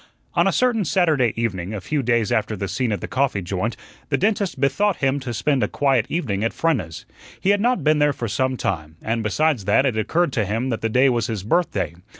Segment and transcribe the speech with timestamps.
[0.33, 3.77] On a certain Saturday evening, a few days after the scene at the coffee joint,
[4.09, 7.05] the dentist bethought him to spend a quiet evening at Frenna's.
[7.39, 10.69] He had not been there for some time, and, besides that, it occurred to him
[10.69, 11.93] that the day was his birthday.